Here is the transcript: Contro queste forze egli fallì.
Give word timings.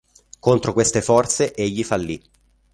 Contro 0.39 0.73
queste 0.73 0.99
forze 1.03 1.53
egli 1.53 1.83
fallì. 1.83 2.19